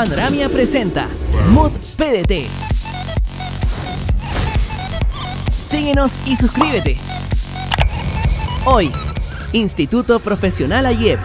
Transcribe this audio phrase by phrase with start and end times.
[0.00, 1.08] Panoramia presenta
[1.52, 2.48] Mod PDT.
[5.52, 6.96] Síguenos y suscríbete.
[8.64, 8.90] Hoy,
[9.52, 11.20] Instituto Profesional AYEP.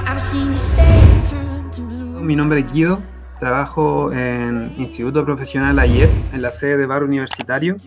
[2.20, 3.02] Mi nombre es Guido,
[3.40, 7.78] trabajo en Instituto Profesional AYEP, en la sede de Bar Universitario,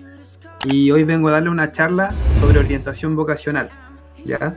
[0.64, 3.68] y hoy vengo a darle una charla sobre orientación vocacional.
[4.24, 4.56] ¿ya?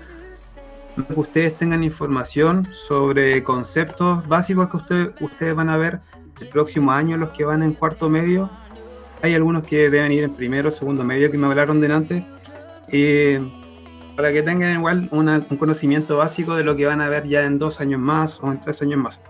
[0.95, 6.01] que ustedes tengan información sobre conceptos básicos que ustedes van a ver
[6.41, 8.49] el próximo año, los que van en cuarto medio.
[9.21, 12.25] Hay algunos que deben ir en primero, segundo medio, que me hablaron delante.
[14.15, 17.57] Para que tengan igual un conocimiento básico de lo que van a ver ya en
[17.57, 19.21] dos años más o en tres años más.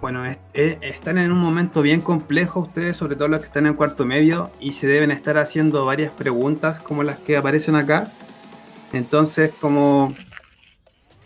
[0.00, 0.22] Bueno,
[0.52, 4.50] están en un momento bien complejo ustedes, sobre todo los que están en cuarto medio,
[4.60, 8.12] y se deben estar haciendo varias preguntas como las que aparecen acá.
[8.92, 10.14] Entonces, como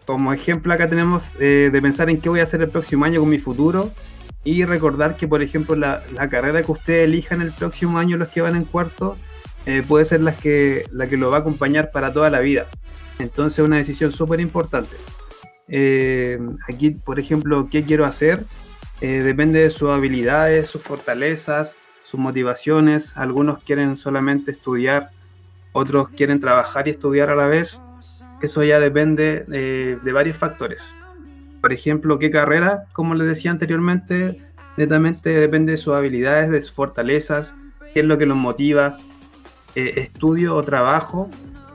[0.08, 3.20] como ejemplo acá tenemos eh, de pensar en qué voy a hacer el próximo año
[3.20, 3.91] con mi futuro
[4.45, 8.41] y recordar que, por ejemplo, la, carrera que ustedes elijan el próximo año, los que
[8.41, 9.17] van en cuarto,
[9.67, 12.67] eh, puede ser la que, la que lo va a acompañar para toda la vida.
[13.19, 14.97] Entonces, una decisión súper importante.
[15.69, 18.45] Eh, aquí, por ejemplo, ¿qué quiero hacer?
[19.00, 23.17] depende de sus habilidades, sus fortalezas, sus motivaciones.
[23.17, 25.11] Algunos quieren solamente estudiar,
[25.73, 27.80] otros quieren trabajar y estudiar a la vez
[28.41, 30.95] eso ya depende de, varios factores.
[31.69, 34.41] Por ejemplo, qué carrera, como les decía anteriormente,
[34.78, 37.55] netamente depende de sus habilidades, de sus fortalezas,
[37.92, 38.97] qué es lo que los motiva,
[39.74, 41.28] eh, estudio o trabajo.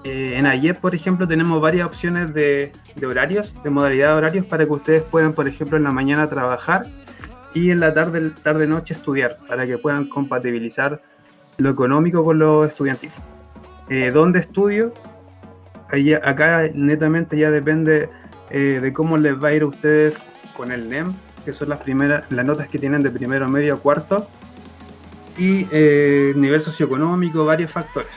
[0.04, 2.72] Eh, en ayer, por ejemplo, tenemos varias opciones de,
[3.08, 6.88] horarios, de modalidad de horarios, para que ustedes puedan, por ejemplo, en la mañana trabajar
[7.54, 11.04] y en la tarde, tarde noche estudiar, para que puedan compatibilizar
[11.58, 13.12] lo económico con lo estudiantil.
[13.90, 14.92] Eh, ¿Dónde estudio?
[16.24, 18.10] acá netamente ya depende
[18.54, 20.22] eh, de cómo les va a ir a ustedes
[20.56, 21.12] con el NEM,
[21.44, 24.30] que son las primeras, las notas que tienen de primero, medio, cuarto,
[25.40, 28.14] y eh, nivel socioeconómico, varios factores.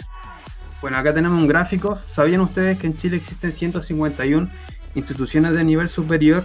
[0.82, 1.98] Bueno, acá tenemos un gráfico.
[2.06, 4.50] ¿Sabían ustedes que en Chile existen 151
[4.94, 6.44] instituciones de nivel superior?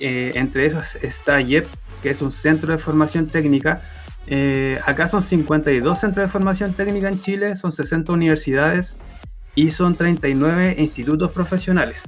[0.00, 1.66] Eh, entre esas está IEP,
[2.02, 3.82] que es un centro de formación técnica.
[4.86, 8.96] acá son 52 centros de formación técnica en Chile, son 60 universidades
[9.54, 12.02] y son 39 institutos profesionales.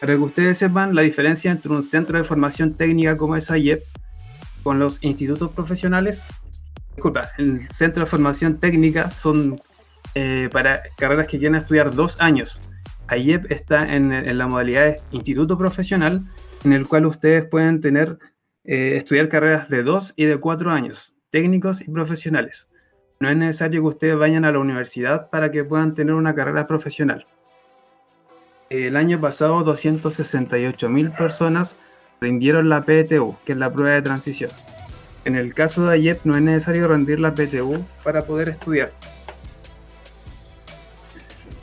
[0.00, 3.84] Para que ustedes sepan la diferencia entre un centro de formación técnica como es AIEP
[4.62, 6.22] con los institutos profesionales,
[6.94, 9.60] disculpa, el centro de formación técnica son
[10.14, 12.60] eh, para carreras que quieren estudiar dos años.
[13.08, 16.22] AIEP está en, la modalidad de instituto profesional,
[16.64, 18.18] en el cual ustedes pueden tener,
[18.64, 22.68] eh, estudiar carreras de dos y de cuatro años, técnicos y profesionales.
[23.20, 26.66] No es necesario que ustedes vayan a la universidad para que puedan tener una carrera
[26.66, 27.26] profesional.
[28.70, 31.76] El año pasado 268.000 personas
[32.20, 34.50] rindieron la PTU, que es la prueba de transición.
[35.24, 38.92] En el caso de AYEP no es necesario rendir la PTU para poder estudiar.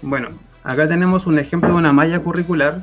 [0.02, 0.30] Bueno,
[0.64, 2.82] acá tenemos un ejemplo de una malla curricular.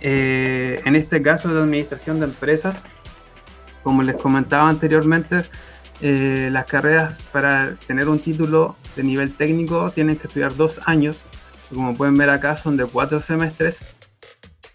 [0.00, 2.82] Eh, en este caso de administración de empresas,
[3.82, 5.42] como les comentaba anteriormente,
[6.00, 11.24] eh, las carreras para tener un título de nivel técnico tienen que estudiar dos años.
[11.72, 13.78] Como pueden ver acá son de cuatro semestres.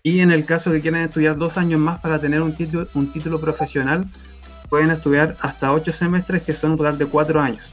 [0.01, 3.11] Y en el caso que quieran estudiar dos años más para tener un título, un
[3.11, 4.05] título profesional,
[4.69, 7.65] pueden estudiar hasta ocho semestres que son un total de cuatro años.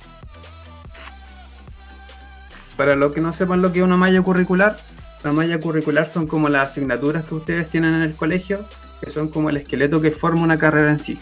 [2.76, 4.76] Para los que no sepan lo que es una malla curricular,
[5.24, 8.66] la malla curricular son como las asignaturas que ustedes tienen en el colegio,
[9.00, 11.18] que son como el esqueleto que forma una carrera en sí.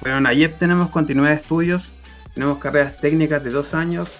[0.00, 1.92] Bueno, en AYEP tenemos continuidad de estudios,
[2.34, 4.10] tenemos carreras técnicas de dos años,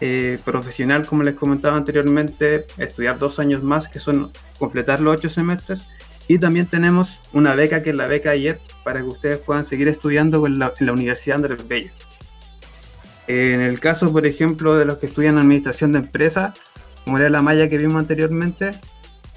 [0.00, 5.28] eh, profesional, como les comentaba anteriormente, estudiar dos años más, que son completar los ocho
[5.28, 5.86] semestres,
[6.28, 9.88] y también tenemos una beca que es la beca AYEP para que ustedes puedan seguir
[9.88, 11.90] estudiando en la, Universidad Andrés Bello.
[13.26, 16.54] en el caso, por ejemplo, de los que estudian Administración de Empresas,
[17.04, 18.72] como era la malla que vimos anteriormente,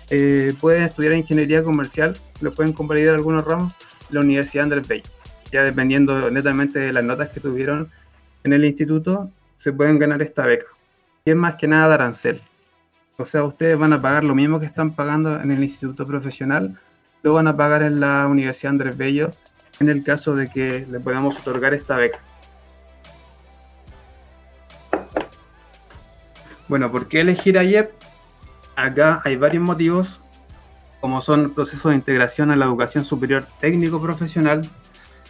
[0.09, 3.73] eh, pueden estudiar Ingeniería Comercial, lo pueden convalidar algunos ramos,
[4.09, 5.03] la Universidad Andrés Bello
[5.53, 7.91] ya dependiendo netamente de las notas que tuvieron
[8.43, 10.67] en el instituto, se pueden ganar esta beca.
[11.25, 12.41] Y es más que nada de arancel.
[13.17, 16.77] O sea, ustedes van a pagar lo mismo que están pagando en el instituto profesional,
[17.21, 19.29] lo van a pagar en la Universidad Andrés Bello
[19.79, 22.19] en el caso de que le podamos otorgar esta beca.
[26.67, 27.91] Bueno, ¿por qué elegir a IEP?
[28.75, 30.19] Acá hay varios motivos,
[30.99, 34.67] como son procesos de integración a la educación superior técnico profesional,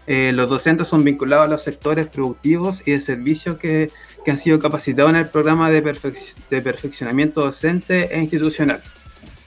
[0.07, 3.91] eh, los docentes son vinculados a los sectores productivos y de servicios que,
[4.25, 8.81] han sido capacitados en el programa de, perfeccionamiento docente e institucional.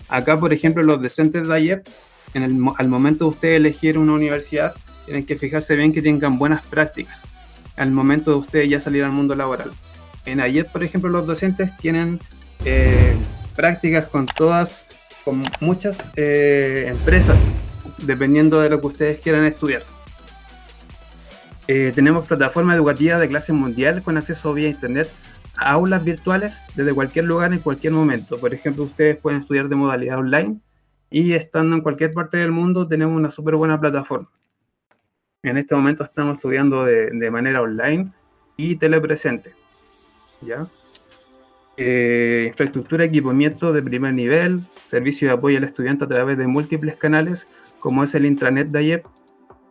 [0.09, 1.87] Acá, por ejemplo, los docentes de AIEP
[2.35, 4.75] en el, al momento de ustedes elegir una universidad,
[5.07, 7.23] tienen que fijarse bien que tengan buenas prácticas
[7.77, 9.71] al momento de ustedes ya salir al mundo laboral.
[10.25, 12.19] En ayer, por ejemplo, los docentes tienen
[12.65, 13.15] eh,
[13.55, 14.83] prácticas con todas,
[15.25, 17.41] con muchas eh, empresas,
[17.99, 19.83] dependiendo de lo que ustedes quieran estudiar.
[21.69, 25.11] Eh, tenemos plataforma educativa de clase mundial con acceso vía internet
[25.57, 28.39] a aulas virtuales desde cualquier lugar en cualquier momento.
[28.39, 30.61] Por ejemplo, ustedes pueden estudiar de modalidad online
[31.11, 34.31] y estando en cualquier parte del mundo tenemos una súper buena plataforma.
[35.43, 38.13] En este momento estamos estudiando de, de manera online
[38.57, 39.55] y telepresente.
[40.43, 40.69] ¿ya?
[41.77, 46.97] Eh, infraestructura, equipamiento de primer nivel, servicio de apoyo al estudiante a través de múltiples
[46.97, 47.47] canales,
[47.79, 49.07] como es el intranet de AYEP,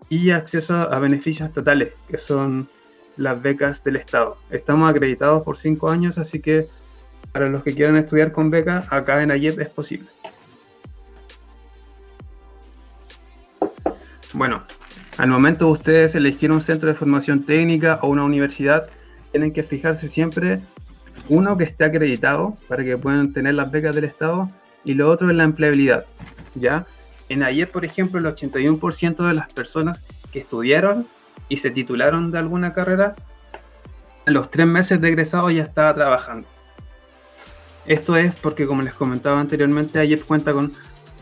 [0.10, 2.70] y acceso a beneficios estatales, que son
[3.18, 4.38] las becas del Estado.
[4.50, 6.68] Estamos acreditados por cinco años, así que
[7.32, 10.08] para los que quieran estudiar con beca, acá en AYEP es posible.
[14.34, 14.64] Bueno,
[15.18, 18.90] al momento de ustedes elegir un centro de formación técnica o una universidad,
[19.32, 20.62] tienen que fijarse siempre,
[21.30, 24.50] uno, que esté acreditado para que puedan tener las becas del Estado,
[24.84, 26.06] y lo otro es la empleabilidad.
[26.56, 26.86] ¿ya?
[27.30, 31.08] En ayer, por ejemplo, el 81% de las personas que estudiaron
[31.50, 33.16] y se titularon de alguna carrera,
[34.26, 36.48] a los tres meses de egresado ya estaba trabajando.
[37.86, 40.74] Esto es porque, como les comentaba anteriormente, ayer cuenta con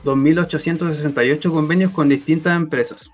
[0.05, 3.09] 2.868 convenios con distintas empresas.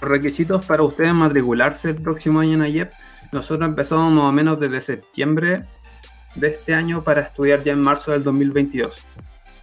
[0.00, 2.90] Los requisitos para ustedes matricularse el próximo año en AYEP,
[3.32, 5.64] nosotros empezamos más o menos desde septiembre
[6.38, 8.98] de este año para estudiar ya en marzo del 2022.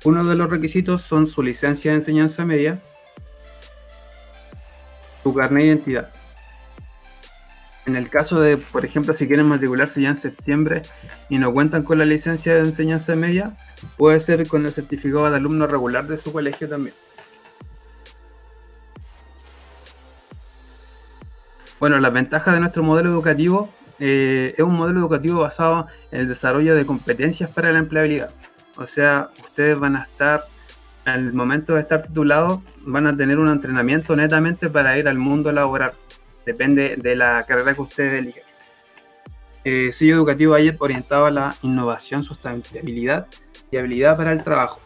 [0.03, 2.81] Uno de los requisitos son su licencia de enseñanza media,
[5.23, 6.09] su carnet de identidad.
[7.85, 10.81] En el caso de, por ejemplo, si quieren matricularse ya en septiembre
[11.29, 13.53] y no cuentan con la licencia de enseñanza media,
[13.97, 16.95] puede ser con el certificado de alumno regular de su colegio también.
[21.79, 23.69] Bueno, las ventajas de nuestro modelo educativo
[23.99, 28.31] eh, es un modelo educativo basado en el desarrollo de competencias para la empleabilidad.
[28.77, 30.45] O sea, ustedes van a estar,
[31.05, 35.51] al momento de estar titulados, van a tener un entrenamiento netamente para ir al mundo
[35.51, 35.93] laboral.
[36.45, 38.43] Depende de la carrera que ustedes eligen.
[39.63, 43.27] Eh, sello educativo ayer orientado a la innovación, sustentabilidad
[43.71, 44.79] y habilidad para el trabajo.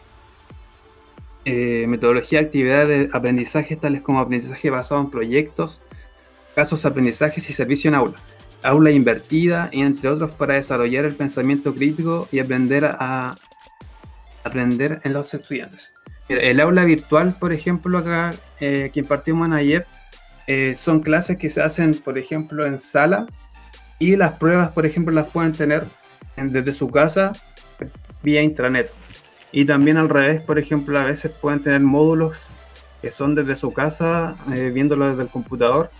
[1.44, 5.82] Eh, metodología de actividades de aprendizaje tales como aprendizaje basado en proyectos,
[6.54, 8.14] casos, aprendizajes y servicio en aula,
[8.62, 13.36] aula invertida entre otros para desarrollar el pensamiento crítico y aprender a
[14.44, 15.92] aprender en los estudiantes.
[16.28, 19.86] el aula virtual, por ejemplo, acá eh, que impartimos en AYEP,
[20.46, 23.26] eh, son clases que se hacen, por ejemplo, en sala
[23.98, 25.84] y las pruebas, por ejemplo, las pueden tener
[26.36, 27.32] desde su casa
[28.22, 28.90] vía intranet.
[29.52, 32.52] Y también al revés, por ejemplo, a veces pueden tener módulos
[33.02, 35.90] que son desde su casa, eh, viéndolo desde el computador,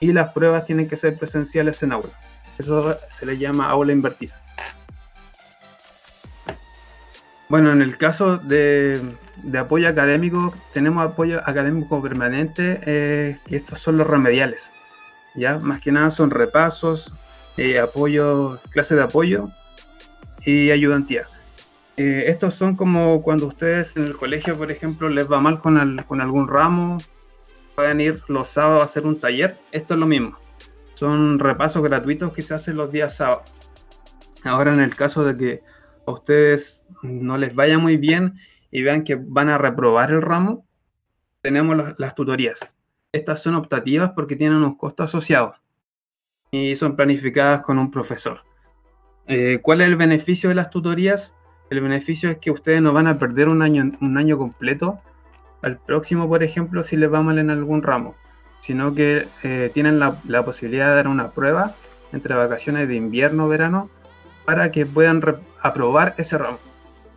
[0.00, 2.10] y las pruebas tienen que ser presenciales en aula.
[2.58, 4.40] Eso se le llama aula invertida.
[7.48, 9.00] Bueno, en el caso de,
[9.58, 14.70] apoyo académico, tenemos apoyo académico permanente, eh, y estos son los remediales.
[15.36, 15.58] ¿ya?
[15.58, 17.14] Más que nada son repasos,
[17.56, 19.50] eh, apoyo, clases de apoyo
[20.44, 21.28] y ayudantía.
[21.96, 25.98] Eh, estos son como cuando ustedes en el colegio, por ejemplo, les va mal con,
[26.08, 26.98] con algún ramo
[27.76, 30.34] pueden ir los sábados a hacer un taller, esto es lo mismo.
[30.94, 33.52] Son repasos gratuitos que se hacen los días sábados.
[34.44, 35.62] Ahora en el caso de que
[36.06, 38.38] a ustedes no les vaya muy bien
[38.70, 40.66] y vean que van a reprobar el ramo,
[41.42, 42.60] tenemos las, tutorías.
[43.12, 45.56] Estas son optativas porque tienen unos costos asociados
[46.50, 48.40] y son planificadas con un profesor.
[49.26, 51.36] Eh, ¿Cuál es el beneficio de las tutorías?
[51.68, 55.00] El beneficio es que ustedes no van a perder un año, un año completo
[55.62, 58.14] al próximo, por ejemplo, si les va mal en algún ramo,
[58.60, 61.74] sino que eh, tienen la, posibilidad de dar una prueba
[62.12, 63.90] entre vacaciones de invierno o verano
[64.44, 65.22] para que puedan
[65.60, 66.58] aprobar ese ramo.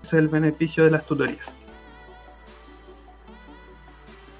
[0.01, 1.53] Ese es el beneficio de las tutorías.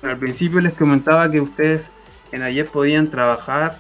[0.02, 1.92] Al principio les comentaba que ustedes
[2.32, 3.78] en ayer podían trabajar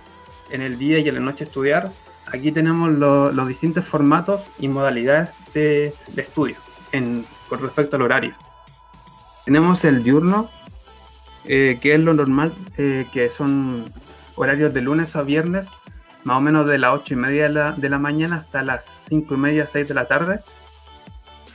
[0.51, 1.91] en el día y en la noche estudiar.
[2.27, 6.57] Aquí tenemos los distintos formatos y modalidades de, estudio
[7.47, 8.48] con respecto al horario.
[9.49, 10.47] Tenemos el diurno,
[11.45, 13.91] eh, que es lo normal, eh, que son
[14.35, 15.65] horarios de lunes a viernes,
[16.23, 19.37] más o menos de las 8 y media de la, mañana hasta las 5 y
[19.37, 20.41] media, 6 de la tarde.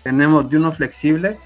[0.03, 1.39] Tenemos diurno flexible,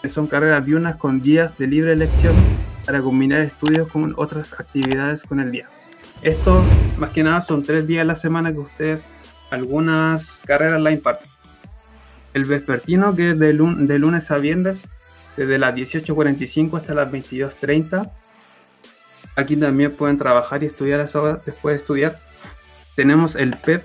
[0.00, 2.36] que son carreras diurnas con días de libre elección
[2.84, 5.68] para combinar estudios con otras actividades con el día.
[6.22, 6.62] Esto,
[6.98, 9.04] más que nada, son tres días a la semana que ustedes
[9.50, 11.28] algunas carreras la imparten.
[12.32, 14.88] el vespertino, que es de, de lunes a viernes,
[15.36, 18.10] desde las 18.45 hasta las 22.30.
[19.36, 22.20] Aquí también pueden trabajar y estudiar a esa hora después de estudiar.
[22.94, 23.84] Tenemos el PEP,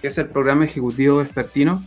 [0.00, 1.82] que es el programa ejecutivo vespertino,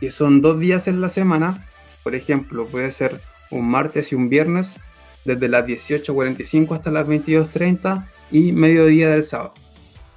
[0.00, 1.66] que son dos días en la semana.
[2.02, 4.76] Por ejemplo, puede ser un martes y un viernes,
[5.24, 9.52] desde las 18.45 hasta las 22.30 y mediodía del sábado,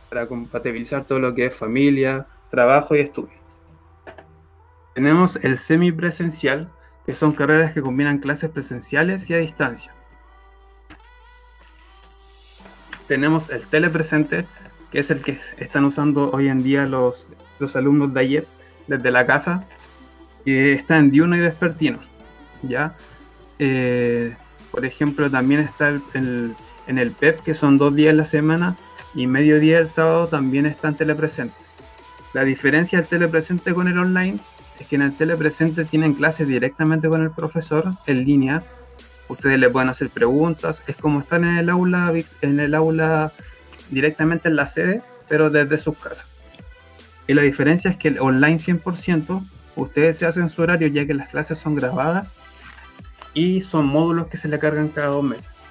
[0.10, 3.42] para compatibilizar todo lo que es familia, trabajo y estudio.
[4.94, 6.70] Tenemos el semipresencial,
[7.12, 9.94] que son carreras que combinan clases presenciales y a distancia.
[13.06, 14.46] Tenemos el telepresente,
[14.94, 17.28] que es el que están usando hoy en día los,
[17.60, 18.48] los alumnos de ayer
[18.88, 19.68] desde la casa,
[20.46, 22.00] que está en diurno y despertino.
[22.62, 22.96] ¿ya?
[23.60, 24.34] Eh,
[24.72, 26.56] por ejemplo, también está en
[26.88, 28.78] el PEP, que son dos días la semana,
[29.14, 31.56] y medio día el sábado también está en telepresente.
[32.34, 34.40] La diferencia del telepresente con el online
[34.82, 38.64] es que en el telepresente tienen clases directamente con el profesor en línea.
[39.28, 40.84] Ustedes le pueden hacer preguntas.
[40.88, 42.12] Es como estar en el aula,
[42.42, 43.32] en el aula
[43.92, 46.26] directamente en la sede, pero desde sus casas.
[47.28, 49.46] Y la diferencia es que el online 100%,
[49.76, 52.34] ustedes se hacen su horario ya que las clases son grabadas
[53.36, 55.62] y son módulos que se le cargan cada dos meses.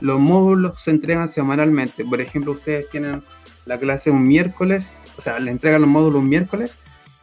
[0.00, 2.02] Los módulos se entregan semanalmente.
[2.02, 3.22] Por ejemplo, ustedes tienen
[3.66, 6.78] la clase un miércoles, o sea, le entregan los módulos un miércoles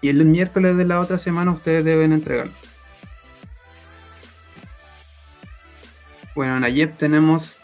[0.05, 2.53] y el miércoles de la otra semana ustedes deben entregarlo.
[6.35, 7.57] Bueno, en AYEP tenemos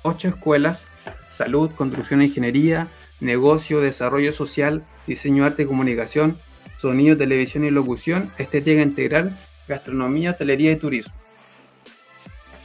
[0.00, 0.86] ocho escuelas,
[1.28, 2.86] salud, construcción e ingeniería,
[3.20, 6.38] negocio, desarrollo social, diseño, arte y comunicación,
[6.78, 9.36] sonido, televisión y locución, estética integral,
[9.68, 11.12] gastronomía, hotelería y turismo,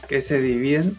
[0.08, 0.96] que se dividen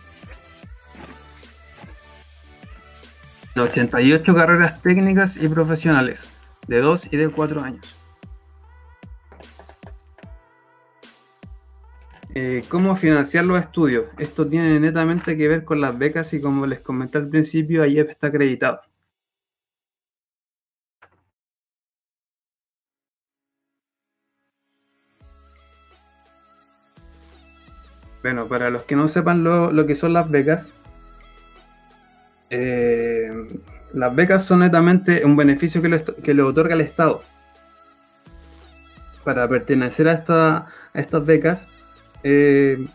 [3.55, 6.29] en 88 carreras técnicas y profesionales
[6.67, 7.95] de 2 y de 4 años.
[12.37, 14.07] Eh, ¿Cómo financiar los estudios?
[14.17, 18.09] Esto tiene netamente que ver con las becas y como les comenté al principio, AYEP
[18.09, 18.81] está acreditado.
[28.21, 30.69] Bueno, para los que no sepan lo, que son las becas,
[32.49, 33.31] eh,
[33.95, 37.23] las becas son netamente un beneficio que le, que le otorga el Estado.
[39.23, 41.65] Para pertenecer a, a estas becas,
[42.23, 42.85] eh,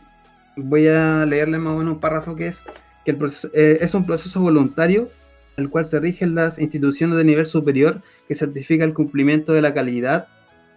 [0.57, 2.65] voy a leerle más o menos un párrafo que es
[3.05, 3.19] que el
[3.55, 5.11] eh, es un proceso voluntario
[5.57, 9.75] el cual se rigen las instituciones de nivel superior que certifica el cumplimiento de la
[9.75, 10.29] calidad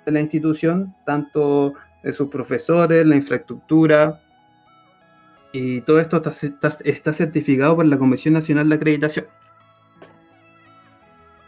[0.06, 4.22] de la institución, tanto de sus profesores, la infraestructura,
[5.54, 9.26] y todo esto está, está certificado por la Comisión Nacional de Acreditación.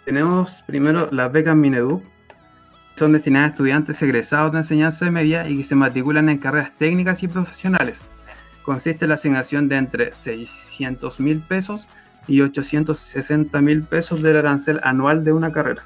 [0.05, 2.03] Tenemos primero las becas Mineduc,
[2.95, 7.23] son destinadas a estudiantes egresados de enseñanza media y que se matriculan en carreras técnicas
[7.23, 8.05] y profesionales.
[8.63, 11.89] Consiste en la asignación de entre 600 mil pesos
[12.27, 15.83] y 860 mil pesos del arancel anual de una carrera.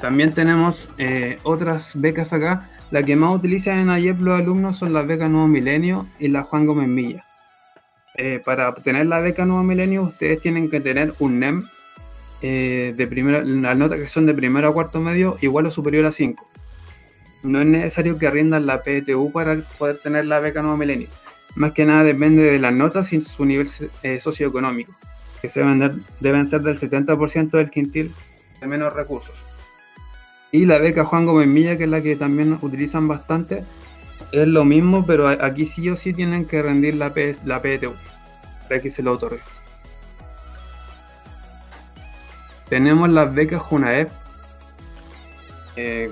[0.00, 2.70] También tenemos eh, otras becas acá.
[2.90, 6.42] La que más utilizan en AYEP los alumnos son las becas Nuevo Milenio y la
[6.42, 7.24] Juan Gómez Milla.
[8.24, 11.68] Eh, para obtener la beca Nuevo Milenio, ustedes tienen que tener un NEM
[12.40, 13.06] eh, de
[13.44, 16.48] las notas que son de primero a cuarto medio igual o superior a 5.
[17.42, 21.08] No es necesario que rindan la PTU para poder tener la beca Nuevo Milenio.
[21.56, 23.68] Más que nada depende de las notas y su nivel
[24.04, 24.92] eh, socioeconómico,
[25.40, 25.48] que
[26.20, 28.14] deben, ser del 70% del quintil
[28.60, 29.44] de menos recursos.
[30.52, 33.64] Y la beca Juan Gómez Milla, que es la que también utilizan bastante,
[34.30, 37.12] es lo mismo, pero aquí sí o sí tienen que rendir la,
[37.44, 37.94] la PTU
[38.72, 39.40] para que se lo otorgue.
[42.70, 44.08] Tenemos las becas Junaep.
[45.76, 46.10] Eh,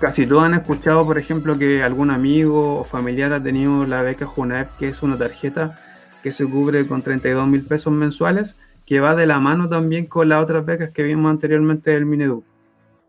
[0.00, 4.24] casi todos han escuchado, por ejemplo, que algún amigo o familiar ha tenido la beca
[4.24, 5.78] Junaep, que es una tarjeta
[6.22, 8.56] que se cubre con 32 mil pesos mensuales,
[8.86, 12.42] que va de la mano también con las otras becas que vimos anteriormente del Minedu.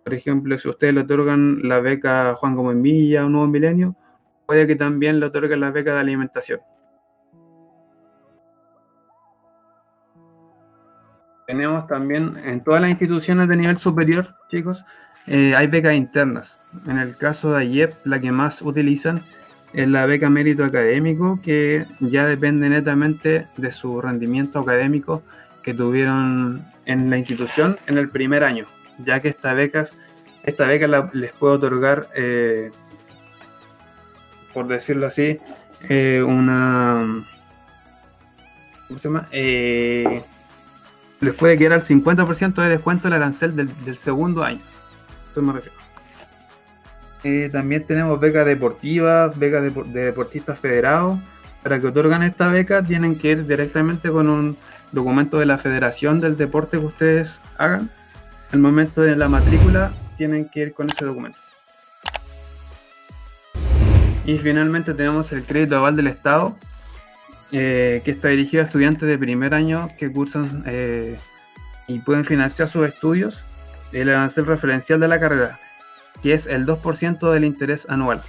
[0.04, 3.96] Por ejemplo, si ustedes le otorgan la beca Juan Gómez Milla o Nuevo Milenio,
[4.46, 6.60] puede que también le otorguen la beca de alimentación.
[11.48, 14.86] Tenemos también en todas las instituciones de nivel superior, chicos,
[15.28, 16.60] eh, hay becas internas.
[16.88, 19.24] En el caso de AYEP, la que más utilizan
[19.74, 25.24] es la beca mérito académico, que ya depende netamente de su rendimiento académico
[25.64, 28.66] que tuvieron en la institución en el primer año,
[29.06, 29.88] ya que esta beca,
[30.44, 32.72] esta beca les puede otorgar, eh,
[34.54, 35.40] por decirlo así,
[35.88, 37.26] eh, una...
[38.88, 39.28] ¿Cómo se llama?
[41.20, 44.62] Les puede quedar el 50% de descuento el arancel del, segundo año.
[45.28, 45.78] esto me refiero.
[47.24, 51.20] Eh, también tenemos becas deportivas, becas de, de, deportistas federados.
[51.64, 54.58] Para que otorgan esta beca tienen que ir directamente con un
[54.92, 57.90] documento de la federación del deporte que ustedes hagan.
[58.52, 61.40] Al momento de la matrícula tienen que ir con ese documento.
[64.26, 66.58] Y finalmente tenemos el crédito aval del Estado,
[67.52, 71.18] eh, que está dirigido a estudiantes de primer año que cursan eh,
[71.88, 73.46] y pueden financiar sus estudios.
[73.94, 75.60] El arancel referencial de la carrera,
[76.22, 78.22] que es el 2% del interés anual.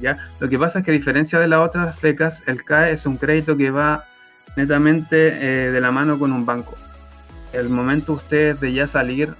[0.00, 0.18] ¿ya?
[0.38, 3.16] Lo que pasa es que a diferencia de las otras becas, el CAE es un
[3.16, 4.04] crédito que va
[4.54, 6.76] netamente eh, de la mano con un banco.
[7.52, 9.34] El momento ustedes de ya salir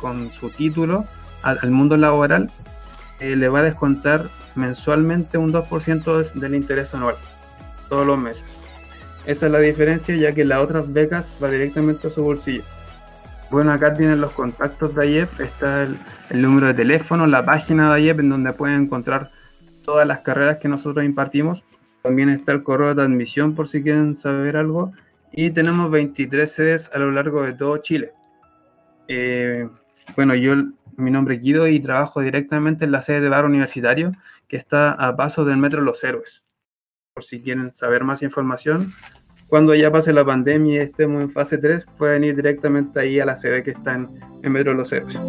[0.00, 1.06] con su título
[1.42, 2.50] al, al mundo laboral,
[3.20, 7.16] le va a descontar mensualmente un 2% del interés anual,
[7.90, 8.56] todos los meses.
[9.26, 12.62] Esa es la diferencia, ya que las otras becas va directamente a su bolsillo.
[13.50, 15.98] Bueno, acá tienen los contactos de AIEP, está el,
[16.40, 19.30] número de teléfono, la página de AIEP en donde pueden encontrar
[19.84, 21.64] todas las carreras que nosotros impartimos.
[22.02, 24.92] También está el correo de admisión por si quieren saber algo.
[25.32, 28.12] Y tenemos 23 sedes a lo largo de todo Chile.
[29.08, 29.68] Eh,
[30.16, 30.54] bueno, yo,
[30.96, 34.12] mi nombre es Guido y trabajo directamente en la sede de Bar Universitario,
[34.48, 36.44] que está a paso del Metro Los Héroes.
[37.20, 38.94] Por si quieren saber más información,
[39.46, 43.26] cuando ya pase la pandemia y estemos en fase 3, pueden ir directamente ahí a
[43.26, 44.08] la sede que está en,
[44.42, 45.20] en Metro Los Héroes.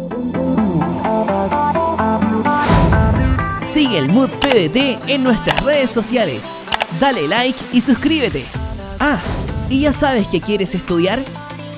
[3.66, 6.56] Sigue el Mood PDT en nuestras redes sociales.
[6.98, 8.46] Dale like y suscríbete.
[8.98, 9.20] Ah,
[9.68, 11.22] ¿y ya sabes que quieres estudiar?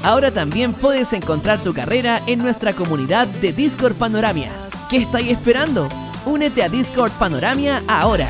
[0.04, 4.52] Ahora también puedes encontrar tu carrera en nuestra comunidad de Discord Panoramia.
[4.88, 5.88] ¿Qué estáis esperando?
[6.24, 8.28] Únete a Discord Panoramia ahora.